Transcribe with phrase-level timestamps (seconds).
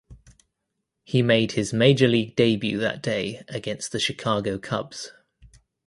[1.03, 5.11] He made his major league debut that day against the Chicago Cubs.